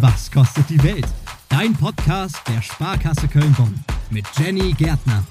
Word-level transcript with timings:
Was 0.00 0.30
kostet 0.30 0.70
die 0.70 0.82
Welt? 0.82 1.06
Dein 1.50 1.74
Podcast 1.74 2.40
der 2.48 2.62
Sparkasse 2.62 3.28
Köln-Bonn 3.28 3.74
mit 4.10 4.24
Jenny 4.38 4.72
Gärtner. 4.72 5.22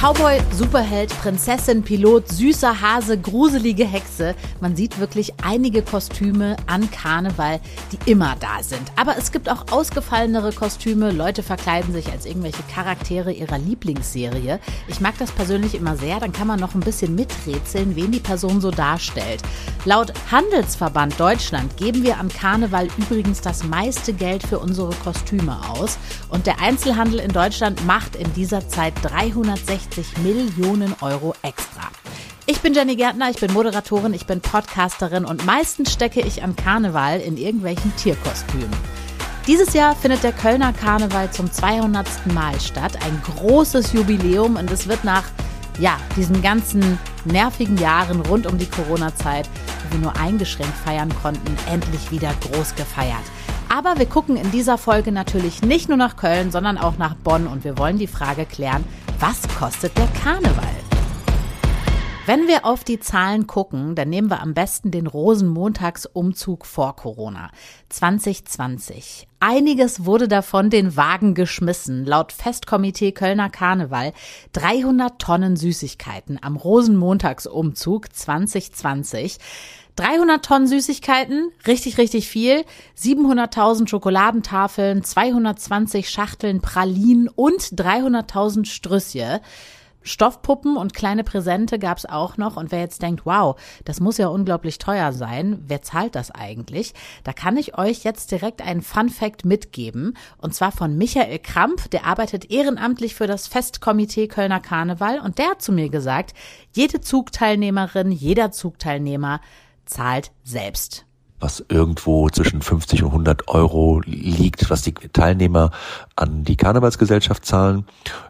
Cowboy, 0.00 0.40
Superheld, 0.52 1.10
Prinzessin, 1.18 1.82
Pilot, 1.82 2.28
süßer 2.28 2.80
Hase, 2.80 3.18
gruselige 3.18 3.84
Hexe. 3.84 4.36
Man 4.60 4.76
sieht 4.76 5.00
wirklich 5.00 5.34
einige 5.42 5.82
Kostüme 5.82 6.56
an 6.68 6.88
Karneval, 6.92 7.58
die 7.90 8.08
immer 8.08 8.36
da 8.38 8.62
sind. 8.62 8.92
Aber 8.94 9.18
es 9.18 9.32
gibt 9.32 9.50
auch 9.50 9.72
ausgefallenere 9.72 10.52
Kostüme. 10.52 11.10
Leute 11.10 11.42
verkleiden 11.42 11.92
sich 11.92 12.12
als 12.12 12.26
irgendwelche 12.26 12.62
Charaktere 12.72 13.32
ihrer 13.32 13.58
Lieblingsserie. 13.58 14.60
Ich 14.86 15.00
mag 15.00 15.18
das 15.18 15.32
persönlich 15.32 15.74
immer 15.74 15.96
sehr. 15.96 16.20
Dann 16.20 16.32
kann 16.32 16.46
man 16.46 16.60
noch 16.60 16.76
ein 16.76 16.80
bisschen 16.80 17.16
miträtseln, 17.16 17.96
wen 17.96 18.12
die 18.12 18.20
Person 18.20 18.60
so 18.60 18.70
darstellt. 18.70 19.42
Laut 19.84 20.12
Handelsverband 20.30 21.18
Deutschland 21.18 21.76
geben 21.76 22.04
wir 22.04 22.18
an 22.18 22.28
Karneval 22.28 22.86
übrigens 22.98 23.40
das 23.40 23.64
meiste 23.64 24.12
Geld 24.12 24.44
für 24.46 24.60
unsere 24.60 24.94
Kostüme 25.02 25.58
aus. 25.70 25.98
Und 26.28 26.46
der 26.46 26.60
Einzelhandel 26.60 27.18
in 27.18 27.32
Deutschland 27.32 27.84
macht 27.84 28.14
in 28.14 28.32
dieser 28.34 28.68
Zeit 28.68 28.94
360 29.02 29.87
60 29.94 30.18
Millionen 30.18 30.94
Euro 31.00 31.34
extra. 31.42 31.88
Ich 32.46 32.60
bin 32.60 32.74
Jenny 32.74 32.96
Gärtner, 32.96 33.30
ich 33.30 33.40
bin 33.40 33.52
Moderatorin, 33.52 34.14
ich 34.14 34.26
bin 34.26 34.40
Podcasterin 34.40 35.24
und 35.24 35.44
meistens 35.46 35.92
stecke 35.92 36.20
ich 36.20 36.42
an 36.42 36.56
Karneval 36.56 37.20
in 37.20 37.36
irgendwelchen 37.36 37.94
Tierkostümen. 37.96 38.76
Dieses 39.46 39.72
Jahr 39.72 39.94
findet 39.94 40.22
der 40.22 40.32
Kölner 40.32 40.72
Karneval 40.72 41.30
zum 41.30 41.50
200. 41.50 42.06
Mal 42.34 42.58
statt. 42.60 42.98
Ein 43.04 43.20
großes 43.36 43.92
Jubiläum 43.92 44.56
und 44.56 44.70
es 44.70 44.88
wird 44.88 45.04
nach 45.04 45.24
ja, 45.78 45.96
diesen 46.16 46.42
ganzen 46.42 46.98
nervigen 47.24 47.78
Jahren 47.78 48.20
rund 48.20 48.46
um 48.46 48.58
die 48.58 48.66
Corona-Zeit, 48.66 49.48
wo 49.84 49.92
wir 49.92 50.00
nur 50.00 50.16
eingeschränkt 50.16 50.76
feiern 50.84 51.14
konnten, 51.22 51.56
endlich 51.70 52.10
wieder 52.10 52.34
groß 52.40 52.74
gefeiert. 52.74 53.24
Aber 53.68 53.98
wir 53.98 54.06
gucken 54.06 54.36
in 54.36 54.50
dieser 54.50 54.78
Folge 54.78 55.12
natürlich 55.12 55.62
nicht 55.62 55.88
nur 55.88 55.98
nach 55.98 56.16
Köln, 56.16 56.50
sondern 56.50 56.78
auch 56.78 56.98
nach 56.98 57.14
Bonn 57.14 57.46
und 57.46 57.64
wir 57.64 57.78
wollen 57.78 57.98
die 57.98 58.06
Frage 58.06 58.44
klären, 58.46 58.84
was 59.20 59.42
kostet 59.58 59.96
der 59.98 60.06
Karneval? 60.08 60.74
Wenn 62.26 62.46
wir 62.46 62.66
auf 62.66 62.84
die 62.84 63.00
Zahlen 63.00 63.46
gucken, 63.46 63.94
dann 63.94 64.10
nehmen 64.10 64.28
wir 64.28 64.42
am 64.42 64.52
besten 64.52 64.90
den 64.90 65.06
Rosenmontagsumzug 65.06 66.66
vor 66.66 66.94
Corona 66.94 67.50
2020. 67.88 69.26
Einiges 69.40 70.04
wurde 70.04 70.28
davon 70.28 70.68
den 70.68 70.94
Wagen 70.94 71.34
geschmissen. 71.34 72.04
Laut 72.04 72.32
Festkomitee 72.32 73.12
Kölner 73.12 73.48
Karneval 73.48 74.12
300 74.52 75.18
Tonnen 75.18 75.56
Süßigkeiten 75.56 76.38
am 76.42 76.56
Rosenmontagsumzug 76.56 78.14
2020. 78.14 79.38
300 79.98 80.44
Tonnen 80.44 80.68
Süßigkeiten, 80.68 81.50
richtig, 81.66 81.98
richtig 81.98 82.28
viel. 82.28 82.64
700.000 82.96 83.88
Schokoladentafeln, 83.88 85.02
220 85.02 86.08
Schachteln 86.08 86.60
Pralinen 86.60 87.28
und 87.28 87.60
300.000 87.60 88.64
Strüsschen. 88.64 89.40
Stoffpuppen 90.02 90.76
und 90.76 90.94
kleine 90.94 91.24
Präsente 91.24 91.80
gab's 91.80 92.06
auch 92.06 92.36
noch. 92.36 92.56
Und 92.56 92.70
wer 92.70 92.78
jetzt 92.78 93.02
denkt, 93.02 93.26
wow, 93.26 93.60
das 93.84 93.98
muss 93.98 94.18
ja 94.18 94.28
unglaublich 94.28 94.78
teuer 94.78 95.12
sein, 95.12 95.64
wer 95.66 95.82
zahlt 95.82 96.14
das 96.14 96.30
eigentlich? 96.30 96.94
Da 97.24 97.32
kann 97.32 97.56
ich 97.56 97.76
euch 97.76 98.04
jetzt 98.04 98.30
direkt 98.30 98.62
einen 98.62 98.82
Fun 98.82 99.08
Fact 99.08 99.44
mitgeben. 99.44 100.16
Und 100.38 100.54
zwar 100.54 100.70
von 100.70 100.96
Michael 100.96 101.40
Kramp, 101.40 101.90
der 101.90 102.06
arbeitet 102.06 102.52
ehrenamtlich 102.52 103.16
für 103.16 103.26
das 103.26 103.48
Festkomitee 103.48 104.28
Kölner 104.28 104.60
Karneval. 104.60 105.18
Und 105.18 105.38
der 105.38 105.50
hat 105.50 105.62
zu 105.62 105.72
mir 105.72 105.88
gesagt, 105.88 106.34
jede 106.72 107.00
Zugteilnehmerin, 107.00 108.12
jeder 108.12 108.52
Zugteilnehmer 108.52 109.40
zahlt 109.88 110.32
selbst 110.44 111.04
was 111.40 111.64
irgendwo 111.68 112.28
zwischen 112.30 112.62
50 112.62 113.02
und 113.02 113.10
100 113.10 113.48
Euro 113.48 114.00
liegt, 114.04 114.70
was 114.70 114.82
die 114.82 114.92
Teilnehmer 114.92 115.70
an 116.16 116.44
die 116.44 116.56
Karnevalsgesellschaft 116.56 117.44
zahlen. 117.44 117.86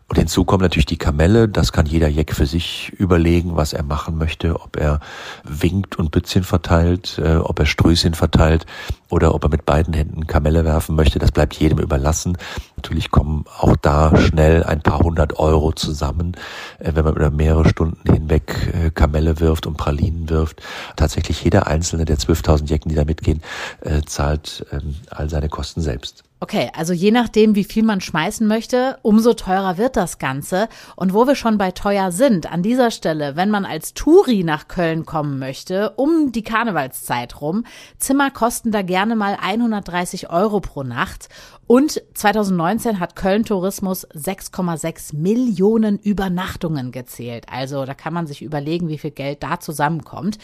Und 0.08 0.16
hinzu 0.16 0.44
kommen 0.44 0.62
natürlich 0.62 0.86
die 0.86 0.96
Kamelle. 0.96 1.48
Das 1.48 1.70
kann 1.70 1.84
jeder 1.84 2.08
Jeck 2.08 2.34
für 2.34 2.46
sich 2.46 2.90
überlegen, 2.96 3.56
was 3.56 3.74
er 3.74 3.82
machen 3.82 4.16
möchte, 4.16 4.58
ob 4.58 4.78
er 4.78 5.00
winkt 5.44 5.98
und 5.98 6.10
Bützchen 6.10 6.44
verteilt, 6.44 7.20
äh, 7.22 7.36
ob 7.36 7.58
er 7.58 7.66
Strößchen 7.66 8.14
verteilt 8.14 8.64
oder 9.10 9.34
ob 9.34 9.44
er 9.44 9.50
mit 9.50 9.66
beiden 9.66 9.92
Händen 9.92 10.26
Kamelle 10.26 10.64
werfen 10.64 10.96
möchte. 10.96 11.18
Das 11.18 11.30
bleibt 11.30 11.54
jedem 11.56 11.78
überlassen. 11.78 12.38
Natürlich 12.76 13.10
kommen 13.10 13.44
auch 13.58 13.76
da 13.76 14.16
schnell 14.16 14.64
ein 14.64 14.80
paar 14.80 15.00
hundert 15.00 15.38
Euro 15.38 15.72
zusammen, 15.72 16.38
äh, 16.78 16.92
wenn 16.94 17.04
man 17.04 17.14
über 17.14 17.30
mehrere 17.30 17.68
Stunden 17.68 18.10
hinweg 18.10 18.72
äh, 18.72 18.90
Kamelle 18.90 19.40
wirft 19.40 19.66
und 19.66 19.76
Pralinen 19.76 20.30
wirft. 20.30 20.62
Tatsächlich 20.96 21.44
jeder 21.44 21.66
einzelne 21.66 22.06
der 22.06 22.16
12.000 22.16 22.70
Jecken, 22.70 22.88
die 22.88 22.94
da 22.94 23.04
mitgehen, 23.04 23.42
äh, 23.82 24.00
zahlt 24.06 24.64
ähm, 24.72 24.94
all 25.10 25.28
seine 25.28 25.50
Kosten 25.50 25.82
selbst. 25.82 26.24
Okay, 26.40 26.70
also 26.72 26.92
je 26.92 27.10
nachdem, 27.10 27.56
wie 27.56 27.64
viel 27.64 27.82
man 27.82 28.00
schmeißen 28.00 28.46
möchte, 28.46 28.98
umso 29.02 29.34
teurer 29.34 29.76
wird 29.76 29.96
das 29.96 30.18
Ganze. 30.18 30.68
Und 30.94 31.12
wo 31.12 31.26
wir 31.26 31.34
schon 31.34 31.58
bei 31.58 31.72
teuer 31.72 32.12
sind, 32.12 32.50
an 32.50 32.62
dieser 32.62 32.92
Stelle, 32.92 33.34
wenn 33.34 33.50
man 33.50 33.64
als 33.64 33.92
Touri 33.92 34.44
nach 34.44 34.68
Köln 34.68 35.04
kommen 35.04 35.40
möchte, 35.40 35.90
um 35.96 36.30
die 36.30 36.44
Karnevalszeit 36.44 37.40
rum, 37.40 37.64
Zimmer 37.98 38.30
kosten 38.30 38.70
da 38.70 38.82
gerne 38.82 39.16
mal 39.16 39.36
130 39.40 40.30
Euro 40.30 40.60
pro 40.60 40.84
Nacht. 40.84 41.28
Und 41.66 42.02
2019 42.14 43.00
hat 43.00 43.16
Köln 43.16 43.44
Tourismus 43.44 44.06
6,6 44.10 45.16
Millionen 45.16 45.98
Übernachtungen 45.98 46.92
gezählt. 46.92 47.46
Also 47.50 47.84
da 47.84 47.94
kann 47.94 48.14
man 48.14 48.28
sich 48.28 48.42
überlegen, 48.42 48.88
wie 48.88 48.98
viel 48.98 49.10
Geld 49.10 49.42
da 49.42 49.58
zusammenkommt. 49.58 50.38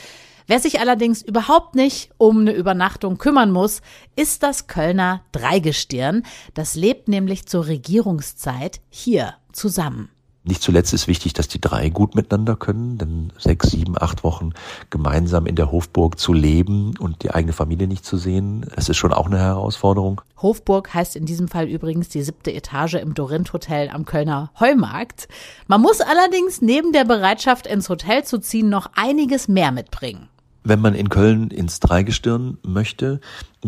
Wer 0.47 0.61
sich 0.61 0.79
allerdings 0.79 1.23
überhaupt 1.23 1.75
nicht 1.75 2.11
um 2.19 2.41
eine 2.41 2.53
Übernachtung 2.53 3.17
kümmern 3.17 3.51
muss, 3.51 3.81
ist 4.15 4.43
das 4.43 4.67
Kölner 4.67 5.23
Dreigestirn. 5.33 6.23
Das 6.53 6.75
lebt 6.75 7.09
nämlich 7.09 7.47
zur 7.47 7.67
Regierungszeit 7.67 8.81
hier 8.91 9.35
zusammen. 9.53 10.11
Nicht 10.47 10.61
zuletzt 10.61 10.93
ist 10.93 11.09
wichtig, 11.09 11.33
dass 11.33 11.49
die 11.49 11.61
drei 11.61 11.89
gut 11.89 12.15
miteinander 12.15 12.55
können, 12.55 12.99
denn 12.99 13.33
sechs, 13.39 13.71
sieben, 13.71 13.95
acht 13.99 14.25
Wochen 14.25 14.51
gemeinsam 14.91 15.47
in 15.47 15.57
der 15.57 15.73
Hofburg 15.73 16.19
zu 16.19 16.35
leben 16.35 16.99
und 16.99 17.23
die 17.23 17.31
eigene 17.31 17.55
Familie 17.55 17.89
nicht 17.89 18.05
zu 18.05 18.19
sehen, 18.19 18.71
das 18.77 18.91
ist 18.91 18.99
schon 18.99 19.15
auch 19.15 19.25
eine 19.25 19.39
Herausforderung. 19.39 20.21
Hofburg 20.37 20.93
heißt 20.93 21.17
in 21.17 21.25
diesem 21.25 21.49
Fall 21.49 21.67
übrigens 21.67 22.11
die 22.11 22.21
siebte 22.21 22.53
Etage 22.53 22.97
im 22.97 23.15
Dorint 23.15 23.55
Hotel 23.55 23.89
am 23.89 24.05
Kölner 24.05 24.51
Heumarkt. 24.61 25.29
Man 25.67 25.81
muss 25.81 26.03
allerdings 26.03 26.61
neben 26.61 26.93
der 26.93 27.07
Bereitschaft 27.07 27.67
ins 27.67 27.89
Hotel 27.89 28.25
zu 28.25 28.39
ziehen 28.39 28.69
noch 28.69 28.91
einiges 28.95 29.49
mehr 29.49 29.73
mitbringen. 29.73 30.29
Wenn 30.65 30.81
man 30.81 30.95
in 30.95 31.11
Köln 31.11 31.51
ins 31.51 31.79
Dreigestirn 31.79 32.57
möchte, 32.63 33.21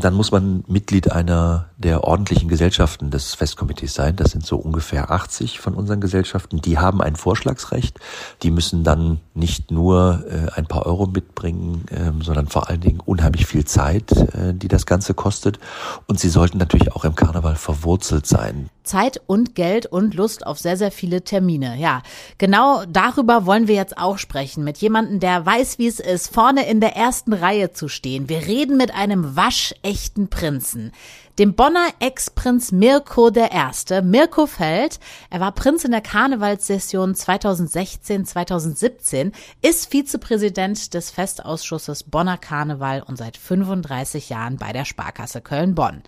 dann 0.05 0.15
muss 0.15 0.31
man 0.31 0.63
Mitglied 0.67 1.11
einer 1.11 1.71
der 1.79 2.05
ordentlichen 2.05 2.49
Gesellschaften 2.49 3.11
des 3.11 3.35
Festkomitees 3.35 3.95
sein. 3.95 4.17
Das 4.17 4.33
sind 4.33 4.45
so 4.45 4.57
ungefähr 4.57 5.11
80 5.11 5.59
von 5.61 5.75
unseren 5.75 6.01
Gesellschaften. 6.01 6.61
Die 6.61 6.79
haben 6.79 7.01
ein 7.01 7.17
Vorschlagsrecht. 7.17 7.99
Die 8.43 8.51
müssen 8.51 8.85
dann 8.85 9.21
nicht 9.35 9.71
nur 9.71 10.25
äh, 10.29 10.53
ein 10.59 10.67
paar 10.67 10.87
Euro 10.87 11.07
mitbringen, 11.07 11.87
äh, 11.91 12.13
sondern 12.23 12.49
vor 12.49 12.69
allen 12.69 12.81
Dingen 12.81 13.01
unheimlich 13.01 13.47
viel 13.47 13.65
Zeit, 13.65 14.13
äh, 14.13 14.55
die 14.55 14.69
das 14.69 14.87
Ganze 14.87 15.15
kostet. 15.15 15.59
Und 16.07 16.21
sie 16.21 16.29
sollten 16.29 16.59
natürlich 16.59 16.93
auch 16.93 17.05
im 17.05 17.15
Karneval 17.15 17.57
verwurzelt 17.57 18.27
sein. 18.27 18.69
Zeit 18.87 19.21
und 19.27 19.55
Geld 19.55 19.87
und 19.87 20.15
Lust 20.15 20.47
auf 20.47 20.59
sehr, 20.59 20.77
sehr 20.77 20.93
viele 20.93 21.23
Termine. 21.23 21.77
Ja, 21.77 22.03
genau 22.39 22.85
darüber 22.89 23.45
wollen 23.45 23.69
wir 23.69 23.75
jetzt 23.75 23.99
auch 23.99 24.17
sprechen. 24.19 24.65
Mit 24.65 24.79
jemandem, 24.79 25.21
der 25.21 25.45
weiß, 25.45 25.79
wie 25.79 25.89
es 25.89 26.01
ist, 26.01 26.33
vorne 26.33 26.69
in 26.69 26.81
der 26.81 26.97
ersten 26.97 27.33
Reihe 27.33 27.73
zu 27.73 27.89
stehen. 27.89 28.29
Wir 28.29 28.47
reden 28.47 28.77
mit 28.77 28.95
einem 28.95 29.37
Wasch 29.37 29.75
echten 29.87 30.29
Prinzen. 30.29 30.93
Dem 31.39 31.55
Bonner 31.55 31.89
Ex-Prinz 32.01 32.73
Mirko 32.73 33.29
I., 33.29 34.03
Mirko 34.03 34.47
Feld, 34.47 34.99
er 35.31 35.39
war 35.39 35.53
Prinz 35.53 35.85
in 35.85 35.93
der 35.93 36.01
Karnevalssession 36.01 37.15
2016-2017, 37.15 39.31
ist 39.63 39.93
Vizepräsident 39.93 40.93
des 40.93 41.13
Festausschusses 41.13 42.03
Bonner 42.03 42.37
Karneval 42.37 43.01
und 43.03 43.17
seit 43.17 43.37
35 43.37 44.29
Jahren 44.29 44.57
bei 44.57 44.73
der 44.73 44.85
Sparkasse 44.85 45.41
Köln-Bonn. 45.41 46.03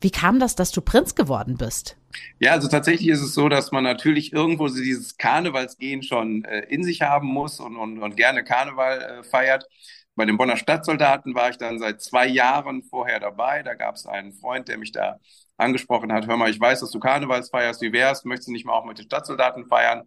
Wie 0.00 0.12
kam 0.12 0.38
das, 0.38 0.54
dass 0.54 0.70
du 0.70 0.80
Prinz 0.80 1.16
geworden 1.16 1.56
bist? 1.56 1.96
Ja, 2.38 2.52
also 2.52 2.68
tatsächlich 2.68 3.08
ist 3.08 3.22
es 3.22 3.34
so, 3.34 3.48
dass 3.48 3.72
man 3.72 3.82
natürlich 3.82 4.32
irgendwo 4.32 4.68
dieses 4.68 5.16
Karnevalsgehen 5.16 6.04
schon 6.04 6.44
äh, 6.44 6.60
in 6.68 6.84
sich 6.84 7.02
haben 7.02 7.26
muss 7.26 7.58
und, 7.58 7.74
und, 7.76 8.00
und 8.00 8.16
gerne 8.16 8.44
Karneval 8.44 9.00
äh, 9.00 9.24
feiert. 9.24 9.66
Bei 10.16 10.24
den 10.24 10.36
Bonner 10.36 10.56
Stadtsoldaten 10.56 11.34
war 11.34 11.50
ich 11.50 11.58
dann 11.58 11.78
seit 11.78 12.00
zwei 12.00 12.26
Jahren 12.26 12.82
vorher 12.84 13.18
dabei. 13.18 13.62
Da 13.62 13.74
gab 13.74 13.96
es 13.96 14.06
einen 14.06 14.32
Freund, 14.32 14.68
der 14.68 14.78
mich 14.78 14.92
da 14.92 15.18
angesprochen 15.56 16.12
hat, 16.12 16.26
hör 16.26 16.36
mal, 16.36 16.50
ich 16.50 16.60
weiß, 16.60 16.80
dass 16.80 16.90
du 16.90 17.00
Karnevals 17.00 17.50
feierst, 17.50 17.80
wie 17.82 17.92
wär's? 17.92 18.24
Möchtest 18.24 18.48
du 18.48 18.52
nicht 18.52 18.66
mal 18.66 18.74
auch 18.74 18.84
mit 18.84 18.98
den 18.98 19.04
Stadtsoldaten 19.06 19.66
feiern? 19.66 20.02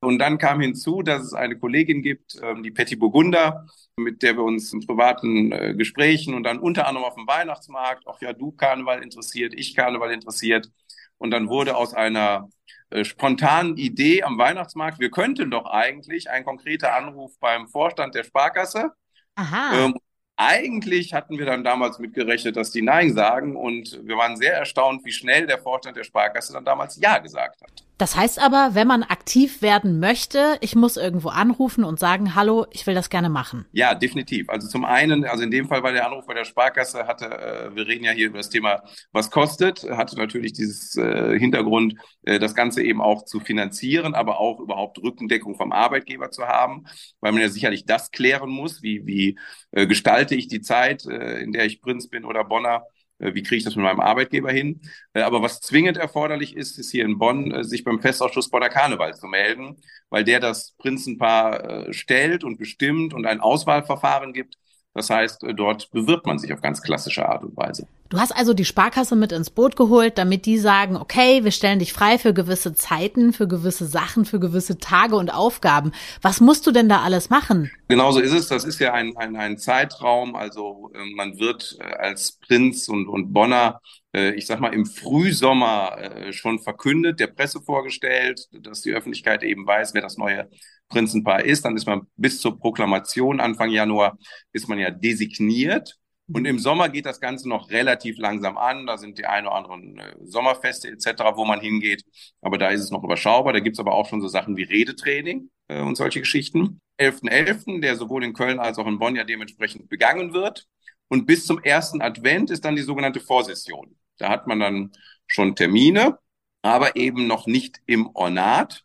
Und 0.00 0.18
dann 0.18 0.38
kam 0.38 0.60
hinzu, 0.60 1.02
dass 1.02 1.22
es 1.22 1.32
eine 1.34 1.58
Kollegin 1.58 2.02
gibt, 2.02 2.36
ähm, 2.42 2.62
die 2.62 2.70
Petty 2.70 2.96
Burgunder, 2.96 3.66
mit 3.96 4.22
der 4.22 4.36
wir 4.36 4.44
uns 4.44 4.72
in 4.72 4.86
privaten 4.86 5.52
äh, 5.52 5.74
Gesprächen 5.74 6.34
und 6.34 6.44
dann 6.44 6.58
unter 6.58 6.86
anderem 6.86 7.06
auf 7.06 7.14
dem 7.14 7.26
Weihnachtsmarkt, 7.26 8.06
auch 8.06 8.20
ja, 8.20 8.32
du 8.32 8.52
Karneval 8.52 9.02
interessiert, 9.02 9.54
ich 9.54 9.74
Karneval 9.74 10.12
interessiert. 10.12 10.70
Und 11.18 11.30
dann 11.30 11.48
wurde 11.48 11.76
aus 11.76 11.94
einer 11.94 12.48
äh, 12.90 13.04
spontanen 13.04 13.76
Idee 13.78 14.22
am 14.22 14.38
Weihnachtsmarkt, 14.38 15.00
wir 15.00 15.10
könnten 15.10 15.50
doch 15.50 15.64
eigentlich 15.66 16.30
ein 16.30 16.44
konkreter 16.44 16.94
Anruf 16.94 17.38
beim 17.40 17.68
Vorstand 17.68 18.14
der 18.14 18.24
Sparkasse 18.24 18.92
Aha. 19.36 19.86
Ähm, 19.86 19.98
Eigentlich 20.38 21.14
hatten 21.14 21.38
wir 21.38 21.46
dann 21.46 21.64
damals 21.64 21.98
mitgerechnet, 21.98 22.56
dass 22.56 22.70
die 22.70 22.82
Nein 22.82 23.14
sagen 23.14 23.56
und 23.56 23.98
wir 24.06 24.18
waren 24.18 24.36
sehr 24.36 24.52
erstaunt, 24.54 25.02
wie 25.06 25.12
schnell 25.12 25.46
der 25.46 25.58
Vorstand 25.58 25.96
der 25.96 26.04
Sparkasse 26.04 26.52
dann 26.52 26.64
damals 26.64 27.00
Ja 27.00 27.18
gesagt 27.18 27.62
hat. 27.62 27.85
Das 27.98 28.14
heißt 28.14 28.38
aber, 28.42 28.70
wenn 28.74 28.86
man 28.86 29.02
aktiv 29.02 29.62
werden 29.62 30.00
möchte, 30.00 30.58
ich 30.60 30.76
muss 30.76 30.98
irgendwo 30.98 31.30
anrufen 31.30 31.82
und 31.82 31.98
sagen, 31.98 32.34
hallo, 32.34 32.66
ich 32.70 32.86
will 32.86 32.94
das 32.94 33.08
gerne 33.08 33.30
machen. 33.30 33.64
Ja, 33.72 33.94
definitiv. 33.94 34.50
Also 34.50 34.68
zum 34.68 34.84
einen, 34.84 35.24
also 35.24 35.42
in 35.42 35.50
dem 35.50 35.66
Fall 35.66 35.82
war 35.82 35.92
der 35.92 36.06
Anruf 36.06 36.26
bei 36.26 36.34
der 36.34 36.44
Sparkasse, 36.44 37.06
hatte, 37.06 37.24
äh, 37.26 37.74
wir 37.74 37.86
reden 37.86 38.04
ja 38.04 38.12
hier 38.12 38.26
über 38.26 38.36
das 38.36 38.50
Thema, 38.50 38.82
was 39.12 39.30
kostet, 39.30 39.82
hatte 39.84 40.18
natürlich 40.18 40.52
dieses 40.52 40.94
äh, 40.96 41.38
Hintergrund, 41.38 41.94
äh, 42.22 42.38
das 42.38 42.54
Ganze 42.54 42.82
eben 42.82 43.00
auch 43.00 43.24
zu 43.24 43.40
finanzieren, 43.40 44.14
aber 44.14 44.40
auch 44.40 44.60
überhaupt 44.60 44.98
Rückendeckung 45.02 45.56
vom 45.56 45.72
Arbeitgeber 45.72 46.30
zu 46.30 46.46
haben, 46.46 46.84
weil 47.20 47.32
man 47.32 47.40
ja 47.40 47.48
sicherlich 47.48 47.86
das 47.86 48.10
klären 48.10 48.50
muss, 48.50 48.82
wie, 48.82 49.06
wie 49.06 49.38
äh, 49.70 49.86
gestalte 49.86 50.34
ich 50.34 50.48
die 50.48 50.60
Zeit, 50.60 51.06
äh, 51.06 51.38
in 51.38 51.52
der 51.52 51.64
ich 51.64 51.80
Prinz 51.80 52.08
bin 52.08 52.26
oder 52.26 52.44
Bonner, 52.44 52.82
wie 53.18 53.42
kriege 53.42 53.56
ich 53.56 53.64
das 53.64 53.76
mit 53.76 53.84
meinem 53.84 54.00
Arbeitgeber 54.00 54.50
hin? 54.52 54.80
Äh, 55.14 55.22
aber 55.22 55.42
was 55.42 55.60
zwingend 55.60 55.96
erforderlich 55.96 56.56
ist, 56.56 56.78
ist 56.78 56.90
hier 56.90 57.04
in 57.04 57.18
Bonn, 57.18 57.50
äh, 57.52 57.64
sich 57.64 57.84
beim 57.84 58.00
Festausschuss 58.00 58.50
Bonner 58.50 58.68
Karneval 58.68 59.14
zu 59.14 59.26
melden, 59.26 59.76
weil 60.10 60.24
der 60.24 60.40
das 60.40 60.72
Prinzenpaar 60.78 61.92
stellt 61.92 62.44
und 62.44 62.58
bestimmt 62.58 63.14
und 63.14 63.26
ein 63.26 63.40
Auswahlverfahren 63.40 64.32
gibt. 64.32 64.56
Das 64.96 65.10
heißt, 65.10 65.44
dort 65.54 65.90
bewirbt 65.90 66.24
man 66.24 66.38
sich 66.38 66.54
auf 66.54 66.62
ganz 66.62 66.80
klassische 66.80 67.28
Art 67.28 67.44
und 67.44 67.54
Weise. 67.54 67.86
Du 68.08 68.18
hast 68.18 68.34
also 68.34 68.54
die 68.54 68.64
Sparkasse 68.64 69.14
mit 69.14 69.30
ins 69.30 69.50
Boot 69.50 69.76
geholt, 69.76 70.16
damit 70.16 70.46
die 70.46 70.56
sagen, 70.56 70.96
okay, 70.96 71.44
wir 71.44 71.50
stellen 71.50 71.80
dich 71.80 71.92
frei 71.92 72.16
für 72.16 72.32
gewisse 72.32 72.72
Zeiten, 72.72 73.34
für 73.34 73.46
gewisse 73.46 73.84
Sachen, 73.84 74.24
für 74.24 74.40
gewisse 74.40 74.78
Tage 74.78 75.16
und 75.16 75.28
Aufgaben. 75.28 75.92
Was 76.22 76.40
musst 76.40 76.66
du 76.66 76.70
denn 76.70 76.88
da 76.88 77.02
alles 77.02 77.28
machen? 77.28 77.70
Genauso 77.88 78.20
ist 78.20 78.32
es. 78.32 78.48
Das 78.48 78.64
ist 78.64 78.78
ja 78.78 78.94
ein, 78.94 79.14
ein, 79.18 79.36
ein 79.36 79.58
Zeitraum. 79.58 80.34
Also 80.34 80.90
man 81.14 81.38
wird 81.38 81.76
als 81.98 82.38
Prinz 82.46 82.88
und, 82.88 83.06
und 83.06 83.34
Bonner 83.34 83.82
äh, 84.05 84.05
ich 84.34 84.46
sag 84.46 84.60
mal, 84.60 84.72
im 84.72 84.86
Frühsommer 84.86 85.98
äh, 85.98 86.32
schon 86.32 86.58
verkündet, 86.58 87.20
der 87.20 87.26
Presse 87.28 87.60
vorgestellt, 87.60 88.46
dass 88.52 88.82
die 88.82 88.92
Öffentlichkeit 88.92 89.42
eben 89.42 89.66
weiß, 89.66 89.94
wer 89.94 90.02
das 90.02 90.16
neue 90.16 90.48
Prinzenpaar 90.88 91.44
ist. 91.44 91.64
Dann 91.64 91.76
ist 91.76 91.86
man 91.86 92.06
bis 92.16 92.40
zur 92.40 92.58
Proklamation 92.58 93.40
Anfang 93.40 93.70
Januar 93.70 94.16
ist 94.52 94.68
man 94.68 94.78
ja 94.78 94.90
designiert. 94.90 95.98
Und 96.28 96.44
im 96.44 96.58
Sommer 96.58 96.88
geht 96.88 97.06
das 97.06 97.20
Ganze 97.20 97.48
noch 97.48 97.70
relativ 97.70 98.18
langsam 98.18 98.58
an. 98.58 98.86
Da 98.86 98.98
sind 98.98 99.18
die 99.18 99.26
ein 99.26 99.46
oder 99.46 99.54
anderen 99.54 99.98
äh, 99.98 100.16
Sommerfeste 100.24 100.88
etc., 100.88 101.22
wo 101.34 101.44
man 101.44 101.60
hingeht. 101.60 102.02
Aber 102.40 102.58
da 102.58 102.70
ist 102.70 102.82
es 102.82 102.90
noch 102.90 103.04
überschaubar. 103.04 103.52
Da 103.52 103.60
gibt's 103.60 103.78
aber 103.78 103.92
auch 103.92 104.08
schon 104.08 104.20
so 104.20 104.28
Sachen 104.28 104.56
wie 104.56 104.64
Redetraining 104.64 105.50
äh, 105.68 105.80
und 105.80 105.96
solche 105.96 106.20
Geschichten. 106.20 106.80
11.11., 106.98 107.66
.11., 107.66 107.80
der 107.80 107.96
sowohl 107.96 108.24
in 108.24 108.32
Köln 108.32 108.58
als 108.58 108.78
auch 108.78 108.86
in 108.86 108.98
Bonn 108.98 109.14
ja 109.14 109.24
dementsprechend 109.24 109.88
begangen 109.88 110.32
wird. 110.32 110.66
Und 111.08 111.26
bis 111.26 111.46
zum 111.46 111.62
ersten 111.62 112.00
Advent 112.00 112.50
ist 112.50 112.64
dann 112.64 112.74
die 112.74 112.82
sogenannte 112.82 113.20
Vorsession. 113.20 113.96
Da 114.18 114.28
hat 114.28 114.46
man 114.46 114.60
dann 114.60 114.92
schon 115.26 115.56
Termine, 115.56 116.18
aber 116.62 116.96
eben 116.96 117.26
noch 117.26 117.46
nicht 117.46 117.80
im 117.86 118.08
Ornat, 118.14 118.84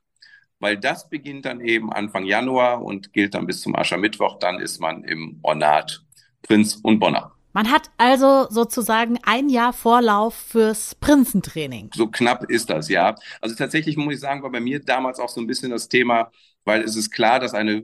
weil 0.60 0.78
das 0.78 1.10
beginnt 1.10 1.46
dann 1.46 1.62
eben 1.62 1.92
Anfang 1.92 2.26
Januar 2.26 2.84
und 2.84 3.14
gilt 3.14 3.34
dann 3.34 3.48
bis 3.48 3.62
zum 3.62 3.76
Aschermittwoch. 3.76 4.40
Dann 4.40 4.60
ist 4.60 4.80
man 4.80 5.04
im 5.04 5.40
Ornat 5.42 6.04
Prinz 6.44 6.80
und 6.82 7.00
Bonner. 7.00 7.34
Man 7.54 7.70
hat 7.70 7.92
also 7.98 8.48
sozusagen 8.50 9.20
ein 9.24 9.50
Jahr 9.50 9.74
Vorlauf 9.74 10.36
fürs 10.36 10.96
Prinzentraining. 10.96 11.90
So 11.94 12.08
knapp 12.08 12.50
ist 12.50 12.70
das, 12.70 12.88
ja. 12.88 13.16
Also 13.42 13.56
tatsächlich 13.56 13.98
muss 13.98 14.14
ich 14.14 14.20
sagen, 14.22 14.42
war 14.42 14.52
bei 14.52 14.62
mir 14.62 14.80
damals 14.80 15.20
auch 15.20 15.28
so 15.30 15.42
ein 15.42 15.48
bisschen 15.48 15.72
das 15.72 15.90
Thema, 15.90 16.32
weil 16.64 16.82
es 16.82 16.96
ist 16.96 17.12
klar, 17.12 17.40
dass 17.40 17.54
eine 17.54 17.84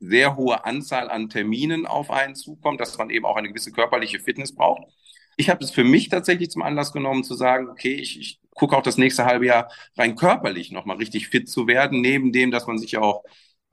sehr 0.00 0.36
hohe 0.36 0.64
Anzahl 0.64 1.10
an 1.10 1.28
Terminen 1.28 1.86
auf 1.86 2.10
einen 2.10 2.34
zukommt, 2.34 2.80
dass 2.80 2.98
man 2.98 3.10
eben 3.10 3.24
auch 3.24 3.36
eine 3.36 3.48
gewisse 3.48 3.70
körperliche 3.70 4.18
Fitness 4.18 4.54
braucht. 4.54 4.82
Ich 5.36 5.50
habe 5.50 5.64
es 5.64 5.70
für 5.70 5.84
mich 5.84 6.08
tatsächlich 6.08 6.50
zum 6.50 6.62
Anlass 6.62 6.92
genommen 6.92 7.24
zu 7.24 7.34
sagen, 7.34 7.68
okay, 7.68 7.94
ich, 7.94 8.18
ich 8.18 8.40
gucke 8.54 8.76
auch 8.76 8.82
das 8.82 8.98
nächste 8.98 9.24
halbe 9.24 9.46
Jahr 9.46 9.70
rein 9.96 10.16
körperlich 10.16 10.70
nochmal 10.70 10.96
richtig 10.96 11.28
fit 11.28 11.48
zu 11.48 11.66
werden, 11.66 12.00
neben 12.00 12.32
dem, 12.32 12.50
dass 12.50 12.66
man 12.66 12.78
sich 12.78 12.92
ja 12.92 13.00
auch 13.00 13.24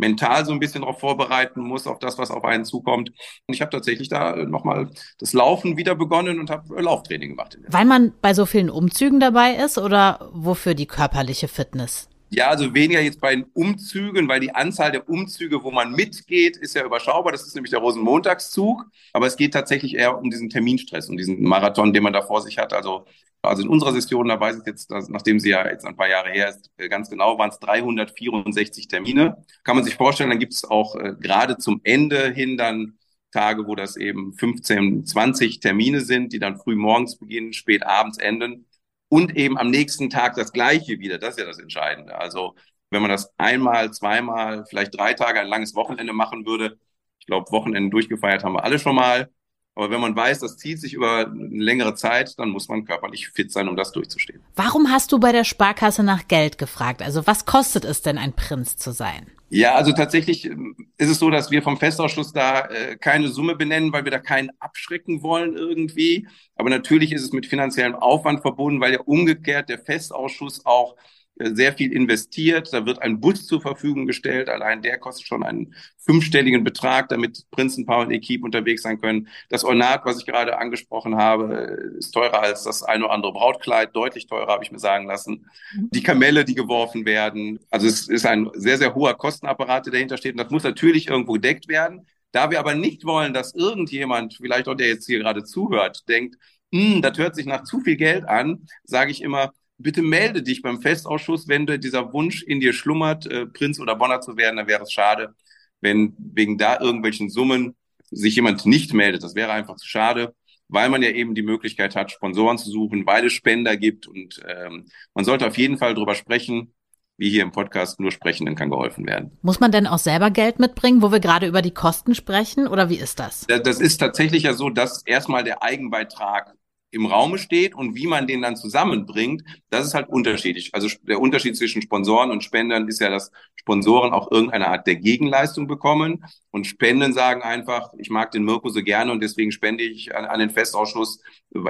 mental 0.02 0.46
so 0.46 0.52
ein 0.52 0.60
bisschen 0.60 0.82
darauf 0.82 1.00
vorbereiten 1.00 1.62
muss, 1.62 1.88
auf 1.88 2.00
das, 2.00 2.18
was 2.18 2.32
auf 2.32 2.44
einen 2.44 2.66
zukommt. 2.66 3.12
Und 3.48 3.54
ich 3.54 3.62
habe 3.62 3.72
tatsächlich 3.72 4.10
da 4.10 4.36
nochmal 4.36 4.90
das 5.20 5.32
Laufen 5.32 5.78
wieder 5.78 5.96
begonnen 5.96 6.40
und 6.40 6.50
habe 6.50 6.82
Lauftraining 6.82 7.30
gemacht. 7.30 7.58
Weil 7.68 7.86
man 7.86 8.12
bei 8.22 8.34
so 8.34 8.46
vielen 8.46 8.70
Umzügen 8.70 9.20
dabei 9.20 9.54
ist 9.54 9.78
oder 9.78 10.30
wofür 10.34 10.74
die 10.74 10.88
körperliche 10.88 11.48
Fitness? 11.48 12.10
Ja, 12.34 12.48
also 12.48 12.74
weniger 12.74 13.02
jetzt 13.02 13.20
bei 13.20 13.36
den 13.36 13.44
Umzügen, 13.54 14.30
weil 14.30 14.40
die 14.40 14.56
Anzahl 14.56 14.90
der 14.94 15.10
Umzüge, 15.10 15.64
wo 15.64 15.72
man 15.72 15.92
mitgeht, 15.92 16.56
ist 16.56 16.74
ja 16.76 16.86
überschaubar. 16.86 17.34
Das 17.34 17.46
ist 17.46 17.56
nämlich 17.56 17.72
der 17.72 17.82
Rosenmontagszug. 17.82 18.86
Aber 19.12 19.28
es 19.28 19.36
geht 19.36 19.54
tatsächlich 19.54 19.96
eher 19.96 20.18
um 20.18 20.30
diesen 20.30 20.50
Terminstress, 20.50 21.10
um 21.10 21.18
diesen 21.18 21.44
Marathon, 21.44 21.92
den 21.92 22.04
man 22.04 22.14
da 22.14 22.22
vor 22.22 22.42
sich 22.42 22.58
hat. 22.58 22.72
Also, 22.72 23.06
also 23.42 23.64
in 23.64 23.68
unserer 23.68 23.92
Session, 23.92 24.30
da 24.30 24.40
weiß 24.40 24.60
ich 24.60 24.66
jetzt, 24.66 24.90
nachdem 25.10 25.42
sie 25.42 25.50
ja 25.50 25.68
jetzt 25.68 25.86
ein 25.86 25.98
paar 25.98 26.08
Jahre 26.08 26.30
her 26.32 26.48
ist, 26.50 26.72
äh, 26.78 26.88
ganz 26.88 27.10
genau 27.10 27.38
waren 27.38 27.50
es 27.50 27.60
364 27.60 28.88
Termine. 28.88 29.36
Kann 29.66 29.76
man 29.76 29.84
sich 29.84 29.96
vorstellen, 29.96 30.30
dann 30.30 30.40
gibt 30.40 30.54
es 30.54 30.64
auch 30.64 30.96
äh, 30.96 31.16
gerade 31.20 31.58
zum 31.58 31.82
Ende 31.84 32.32
hin 32.32 32.56
dann 32.56 32.98
Tage, 33.32 33.68
wo 33.68 33.76
das 33.76 33.98
eben 33.98 34.34
15, 34.34 35.06
20 35.06 35.60
Termine 35.60 36.00
sind, 36.00 36.32
die 36.32 36.40
dann 36.40 36.58
früh 36.58 36.76
morgens 36.76 37.18
beginnen, 37.18 37.52
spät 37.52 37.86
abends 37.86 38.18
enden 38.18 38.68
und 39.12 39.36
eben 39.36 39.58
am 39.58 39.70
nächsten 39.70 40.10
Tag 40.10 40.36
das 40.36 40.54
Gleiche 40.54 41.00
wieder. 41.00 41.18
Das 41.18 41.32
ist 41.32 41.40
ja 41.40 41.46
das 41.46 41.60
Entscheidende. 41.60 42.16
Also 42.18 42.56
wenn 42.92 43.02
man 43.02 43.12
das 43.12 43.30
einmal, 43.38 43.92
zweimal, 43.92 44.66
vielleicht 44.70 44.98
drei 44.98 45.14
Tage, 45.14 45.42
ein 45.42 45.48
langes 45.48 45.76
Wochenende 45.76 46.14
machen 46.14 46.46
würde, 46.46 46.80
ich 47.20 47.26
glaube, 47.26 47.52
Wochenenden 47.52 47.92
durchgefeiert 47.92 48.46
haben 48.46 48.54
wir 48.54 48.64
alle 48.64 48.80
schon 48.80 48.96
mal. 48.96 49.30
Aber 49.76 49.90
wenn 49.90 50.00
man 50.00 50.16
weiß, 50.16 50.40
das 50.40 50.58
zieht 50.58 50.80
sich 50.80 50.94
über 50.94 51.28
eine 51.28 51.64
längere 51.64 51.94
Zeit, 51.94 52.40
dann 52.40 52.50
muss 52.50 52.70
man 52.70 52.86
körperlich 52.86 53.30
fit 53.30 53.52
sein, 53.52 53.68
um 53.68 53.76
das 53.76 53.92
durchzustehen. 53.92 54.42
Warum 54.56 54.90
hast 54.90 55.12
du 55.12 55.20
bei 55.20 55.34
der 55.34 55.44
Sparkasse 55.44 56.04
nach 56.04 56.30
Geld 56.30 56.58
gefragt? 56.58 57.02
Also 57.02 57.28
was 57.28 57.46
kostet 57.46 57.84
es 57.84 58.02
denn, 58.02 58.18
ein 58.18 58.34
Prinz 58.34 58.78
zu 58.78 58.92
sein? 58.92 59.30
Ja, 59.54 59.76
also 59.76 59.92
tatsächlich 59.92 60.46
ähm, 60.46 60.76
ist 60.98 61.10
es 61.10 61.20
so, 61.20 61.30
dass 61.30 61.52
wir 61.52 61.62
vom 61.62 61.78
Festausschuss 61.78 62.32
da 62.32 62.68
äh, 62.70 62.96
keine 62.98 63.28
Summe 63.28 63.56
benennen, 63.56 63.92
weil 63.92 64.06
wir 64.06 64.12
da 64.12 64.20
keinen 64.20 64.50
abschrecken 64.60 65.24
wollen 65.24 65.58
irgendwie. 65.58 66.26
Aber 66.56 66.70
natürlich 66.70 67.12
ist 67.12 67.24
es 67.24 67.34
mit 67.34 67.46
finanziellem 67.46 67.96
Aufwand 67.96 68.42
verbunden, 68.42 68.80
weil 68.80 68.94
ja 68.94 69.02
umgekehrt 69.02 69.68
der 69.68 69.80
Festausschuss 69.80 70.66
auch 70.66 70.96
sehr 71.38 71.74
viel 71.74 71.92
investiert. 71.92 72.72
Da 72.74 72.86
wird 72.86 73.02
ein 73.02 73.20
Bus 73.20 73.48
zur 73.48 73.62
Verfügung 73.62 74.06
gestellt. 74.06 74.50
Allein 74.50 74.82
der 74.82 74.98
kostet 74.98 75.28
schon 75.28 75.44
einen 75.44 75.74
fünfstelligen 75.98 76.64
Betrag, 76.64 77.10
damit 77.10 77.50
Prinzenpaar 77.52 78.02
und 78.02 78.12
Equipe 78.12 78.44
unterwegs 78.44 78.84
sein 78.84 79.00
können. 79.00 79.28
Das 79.50 79.64
Ornat, 79.64 80.06
was 80.06 80.20
ich 80.20 80.26
gerade 80.26 80.58
angesprochen 80.58 81.16
habe, 81.16 81.96
ist 81.98 82.12
teurer 82.12 82.42
als 82.42 82.64
das 82.64 82.84
ein 82.84 83.04
oder 83.04 83.14
andere 83.14 83.34
Brautkleid. 83.34 83.96
Deutlich 83.96 84.28
teurer, 84.28 84.52
habe 84.52 84.64
ich 84.64 84.72
mir 84.72 84.80
sagen 84.80 85.08
lassen. 85.08 85.50
Mhm. 85.76 85.90
Die 85.92 86.04
Kamelle, 86.04 86.46
die 86.46 86.56
geworfen 86.56 87.06
werden. 87.06 87.60
Also 87.70 87.88
es 87.88 88.08
ist 88.08 88.26
ein 88.26 88.50
sehr, 88.54 88.78
sehr 88.78 88.94
hoher 88.94 89.16
Kostenapparat, 89.16 89.86
der 89.86 89.94
dahinter 89.94 90.18
steht. 90.18 90.34
Und 90.34 90.40
das 90.40 90.52
muss 90.52 90.64
natürlich 90.64 91.08
irgendwo 91.08 91.34
gedeckt 91.34 91.68
werden. 91.68 92.06
Da 92.32 92.50
wir 92.50 92.60
aber 92.60 92.76
nicht 92.76 93.04
wollen, 93.06 93.34
dass 93.34 93.54
irgendjemand, 93.54 94.36
vielleicht 94.36 94.68
auch 94.68 94.76
der 94.76 94.88
jetzt 94.88 95.06
hier 95.06 95.20
gerade 95.20 95.44
zuhört, 95.44 96.08
denkt, 96.08 96.38
hm, 96.74 97.02
das 97.02 97.18
hört 97.18 97.36
sich 97.36 97.46
nach 97.46 97.64
zu 97.64 97.82
viel 97.82 97.98
Geld 97.98 98.28
an, 98.28 98.66
sage 98.84 99.12
ich 99.12 99.22
immer, 99.22 99.52
bitte 99.82 100.02
melde 100.02 100.44
dich 100.44 100.62
beim 100.62 100.82
Festausschuss, 100.82 101.48
wenn 101.48 101.66
dieser 101.66 102.14
Wunsch 102.14 102.44
in 102.44 102.60
dir 102.60 102.74
schlummert, 102.74 103.26
äh, 103.26 103.46
Prinz 103.46 103.80
oder 103.80 103.96
Bonner 103.96 104.22
zu 104.22 104.38
werden, 104.38 104.58
dann 104.58 104.68
wäre 104.68 104.84
es 104.84 104.92
schade, 104.92 105.36
wenn 105.82 106.16
wegen 106.18 106.58
da 106.58 106.80
irgendwelchen 106.80 107.30
Summen 107.30 107.76
sich 108.10 108.36
jemand 108.36 108.66
nicht 108.66 108.94
meldet. 108.94 109.24
Das 109.24 109.36
wäre 109.36 109.52
einfach 109.52 109.78
zu 109.78 109.88
schade, 109.88 110.36
weil 110.68 110.90
man 110.90 111.02
ja 111.02 111.10
eben 111.10 111.36
die 111.36 111.42
Möglichkeit 111.42 111.96
hat, 111.96 112.12
Sponsoren 112.12 112.58
zu 112.58 112.70
suchen, 112.70 113.06
weil 113.06 113.26
es 113.26 113.34
Spender 113.34 113.78
gibt 113.78 114.08
und 114.08 114.42
ähm, 114.48 114.86
man 115.14 115.26
sollte 115.26 115.48
auf 115.48 115.58
jeden 115.58 115.78
Fall 115.78 115.94
drüber 115.94 116.16
sprechen, 116.16 116.74
wie 117.18 117.30
hier 117.30 117.44
im 117.44 117.52
Podcast, 117.52 118.00
nur 118.00 118.12
Sprechenden 118.12 118.56
kann 118.56 118.72
geholfen 118.72 119.06
werden. 119.06 119.38
Muss 119.44 119.60
man 119.60 119.72
denn 119.72 119.86
auch 119.86 120.00
selber 120.00 120.32
Geld 120.32 120.60
mitbringen, 120.60 121.04
wo 121.04 121.12
wir 121.12 121.20
gerade 121.20 121.46
über 121.46 121.62
die 121.62 121.74
Kosten 121.74 122.16
sprechen 122.16 122.68
oder 122.68 122.90
wie 122.90 122.96
ist 122.96 123.20
das? 123.20 123.46
Das 123.48 123.80
ist 123.80 123.98
tatsächlich 123.98 124.44
ja 124.44 124.54
so, 124.54 124.72
dass 124.72 125.04
erstmal 125.06 125.44
der 125.44 125.62
Eigenbeitrag 125.62 126.56
im 126.92 127.06
Raume 127.06 127.38
steht 127.38 127.74
und 127.74 127.96
wie 127.96 128.08
man 128.08 128.28
den 128.28 128.42
dann 128.42 128.56
zusammenbringt, 128.56 129.44
das 129.70 129.86
ist 129.88 129.94
halt 129.94 130.10
unterschiedlich. 130.10 130.74
Also 130.74 130.90
der 131.04 131.20
Unterschied 131.20 131.58
zwischen 131.58 131.82
Sponsoren 131.82 132.32
und 132.32 132.44
Spendern 132.44 132.88
ist 132.88 133.00
ja, 133.00 133.10
dass 133.10 133.32
Sponsoren 133.56 134.12
auch 134.12 134.32
irgendeine 134.32 134.68
Art 134.68 134.86
der 134.88 134.98
Gegenleistung 134.98 135.68
bekommen 135.68 136.26
und 136.52 136.68
Spenden 136.68 137.14
sagen 137.14 137.42
einfach, 137.42 137.94
ich 137.98 138.10
mag 138.10 138.32
den 138.32 138.44
Mirko 138.44 138.70
so 138.70 138.84
gerne 138.84 139.12
und 139.12 139.22
deswegen 139.22 139.52
spende 139.52 139.84
ich 139.84 140.16
an, 140.16 140.26
an 140.26 140.40
den 140.40 140.50
Festausschuss, 140.50 141.20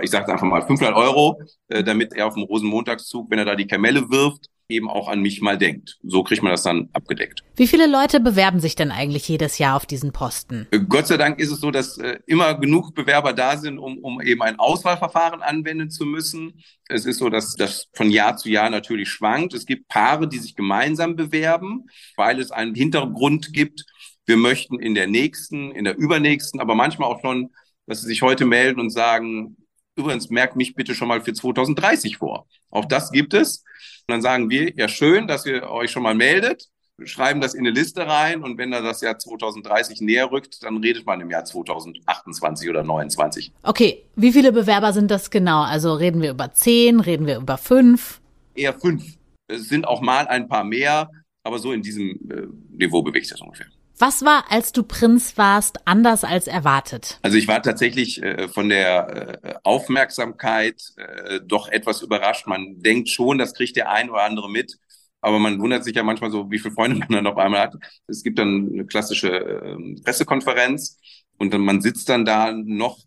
ich 0.02 0.10
sage 0.10 0.32
einfach 0.32 0.48
mal 0.48 0.62
500 0.62 0.96
Euro, 0.96 1.42
äh, 1.68 1.84
damit 1.84 2.14
er 2.14 2.28
auf 2.28 2.34
dem 2.34 2.44
Rosenmontagszug, 2.44 3.30
wenn 3.30 3.40
er 3.40 3.46
da 3.46 3.56
die 3.56 3.68
Kamelle 3.68 4.10
wirft, 4.10 4.48
eben 4.72 4.90
auch 4.90 5.08
an 5.08 5.22
mich 5.22 5.42
mal 5.42 5.58
denkt. 5.58 6.00
So 6.04 6.24
kriegt 6.24 6.42
man 6.42 6.52
das 6.52 6.64
dann 6.64 6.90
abgedeckt. 6.94 7.44
Wie 7.56 7.68
viele 7.68 7.88
Leute 7.88 8.20
bewerben 8.20 8.60
sich 8.60 8.76
denn 8.76 8.92
eigentlich 8.92 9.28
jedes 9.28 9.58
Jahr 9.58 9.76
auf 9.76 9.86
diesen 9.86 10.12
Posten? 10.12 10.68
Äh, 10.72 10.80
Gott 10.80 11.08
sei 11.08 11.18
Dank 11.18 11.40
ist 11.40 11.52
es 11.52 11.60
so, 11.60 11.72
dass 11.72 11.98
äh, 11.98 12.20
immer 12.26 12.56
genug 12.56 12.96
Bewerber 12.96 13.34
da 13.34 13.58
sind, 13.58 13.78
um, 13.78 14.00
um 14.00 14.22
eben 14.22 14.42
ein 14.42 14.58
Auswahlverfahren 14.58 15.42
anwenden 15.42 15.90
zu 15.90 16.06
müssen. 16.06 16.64
Es 16.88 17.06
ist 17.06 17.20
so, 17.20 17.30
dass 17.30 17.56
das 17.56 17.88
von 17.94 18.10
Jahr 18.10 18.38
zu 18.38 18.50
Jahr 18.50 18.70
natürlich 18.70 19.10
schwankt. 19.10 19.54
Es 19.54 19.66
gibt 19.66 19.88
Paare, 19.88 20.28
die 20.28 20.40
sich 20.40 20.56
gemeinsam 20.56 21.16
bewerben, 21.16 21.86
weil 22.16 22.40
es 22.40 22.52
einen 22.52 22.76
Hintergrund 22.76 23.54
gibt, 23.54 23.86
wir 24.26 24.38
möchten 24.38 24.80
in 24.80 24.96
der 24.96 25.08
nächsten, 25.08 25.72
in 25.72 25.84
der 25.84 25.98
übernächsten, 25.98 26.60
aber 26.60 26.76
manchmal 26.76 27.10
auch 27.10 27.22
schon, 27.22 27.50
dass 27.86 28.02
sie 28.02 28.08
sich 28.08 28.22
heute 28.22 28.46
melden 28.46 28.80
und 28.80 28.90
sagen, 28.90 29.58
übrigens, 29.96 30.30
merkt 30.30 30.56
mich 30.56 30.76
bitte 30.76 30.96
schon 30.96 31.08
mal 31.08 31.22
für 31.22 31.34
2030 31.34 32.18
vor. 32.18 32.48
Auch 32.70 32.86
das 32.86 33.12
gibt 33.12 33.34
es. 33.34 33.64
Und 34.08 34.14
dann 34.14 34.22
sagen 34.22 34.50
wir, 34.50 34.74
ja 34.76 34.88
schön, 34.88 35.28
dass 35.28 35.46
ihr 35.46 35.70
euch 35.70 35.92
schon 35.92 36.04
mal 36.04 36.16
meldet, 36.16 36.70
schreiben 37.06 37.42
das 37.42 37.54
in 37.54 37.62
eine 37.62 37.72
Liste 37.72 38.06
rein 38.06 38.44
und 38.44 38.58
wenn 38.58 38.72
da 38.72 38.82
das 38.82 39.02
Jahr 39.02 39.18
2030 39.18 40.02
näher 40.02 40.32
rückt, 40.32 40.64
dann 40.64 40.78
redet 40.78 41.06
man 41.06 41.22
im 41.22 41.30
Jahr 41.30 41.46
2028 41.46 42.70
oder 42.70 42.84
29. 42.84 43.52
Okay, 43.64 44.04
wie 44.16 44.32
viele 44.32 44.52
Bewerber 44.52 44.94
sind 44.94 45.10
das 45.10 45.30
genau? 45.30 45.64
Also 45.64 45.94
reden 45.94 46.22
wir 46.22 46.32
über 46.32 46.54
zehn, 46.54 47.00
reden 47.00 47.26
wir 47.26 47.38
über 47.38 47.58
fünf? 47.58 48.22
Eher 48.56 48.74
fünf. 48.74 49.04
Es 49.48 49.70
sind 49.70 49.88
auch 49.88 50.02
mal 50.02 50.28
ein 50.28 50.48
paar 50.48 50.64
mehr, 50.64 51.10
aber 51.44 51.60
so 51.60 51.72
in 51.72 51.82
diesem 51.82 52.10
äh, 52.30 52.48
Niveau 52.70 53.02
bewegt 53.02 53.26
sich 53.26 53.34
das 53.34 53.42
ungefähr. 53.42 53.68
Was 54.02 54.26
war, 54.26 54.52
als 54.52 54.72
du 54.72 54.82
Prinz 54.82 55.38
warst, 55.38 55.88
anders 55.88 56.24
als 56.24 56.48
erwartet? 56.48 57.20
Also 57.22 57.38
ich 57.38 57.48
war 57.48 57.62
tatsächlich 57.62 58.20
äh, 58.24 58.48
von 58.48 58.68
der 58.68 59.44
äh, 59.44 59.54
Aufmerksamkeit 59.62 60.82
äh, 60.98 61.40
doch 61.46 61.68
etwas 61.68 62.02
überrascht. 62.02 62.48
Man 62.48 62.82
denkt 62.82 63.10
schon, 63.10 63.38
das 63.38 63.54
kriegt 63.54 63.76
der 63.76 63.92
ein 63.92 64.10
oder 64.10 64.24
andere 64.24 64.50
mit. 64.50 64.80
Aber 65.22 65.38
man 65.38 65.60
wundert 65.60 65.84
sich 65.84 65.96
ja 65.96 66.02
manchmal 66.02 66.32
so, 66.32 66.50
wie 66.50 66.58
viele 66.58 66.74
Freunde 66.74 66.98
man 66.98 67.10
dann 67.10 67.28
auf 67.28 67.38
einmal 67.38 67.62
hat. 67.62 67.76
Es 68.08 68.24
gibt 68.24 68.40
dann 68.40 68.72
eine 68.74 68.86
klassische 68.88 69.30
äh, 69.30 70.02
Pressekonferenz 70.04 70.98
und 71.38 71.54
dann, 71.54 71.62
man 71.62 71.80
sitzt 71.80 72.10
dann 72.10 72.26
da 72.26 72.52
noch 72.52 72.98